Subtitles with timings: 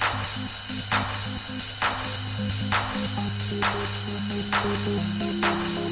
[0.00, 0.88] Thank
[5.78, 5.83] you.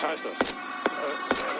[0.00, 0.28] Scheiße.
[0.28, 1.59] Äh,